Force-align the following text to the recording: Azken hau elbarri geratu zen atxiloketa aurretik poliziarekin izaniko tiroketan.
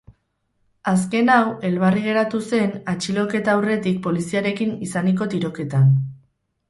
Azken 0.91 1.27
hau 1.33 1.41
elbarri 1.69 2.01
geratu 2.07 2.41
zen 2.45 2.73
atxiloketa 2.95 3.55
aurretik 3.59 4.01
poliziarekin 4.07 4.75
izaniko 4.87 5.29
tiroketan. 5.35 5.93